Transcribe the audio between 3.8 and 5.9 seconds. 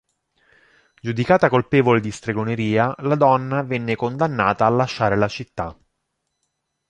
condannata a lasciare la città.